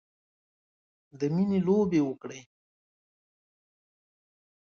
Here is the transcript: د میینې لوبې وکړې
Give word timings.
د 1.19 1.21
میینې 1.35 1.59
لوبې 1.67 2.01
وکړې 2.05 2.41